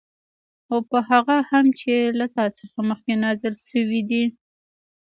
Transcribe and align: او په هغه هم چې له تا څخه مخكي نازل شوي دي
او 0.71 0.79
په 0.89 0.97
هغه 1.09 1.37
هم 1.51 1.65
چې 1.79 1.93
له 2.19 2.25
تا 2.35 2.45
څخه 2.57 2.77
مخكي 2.89 3.13
نازل 3.23 3.53
شوي 3.69 4.01
دي 4.09 4.23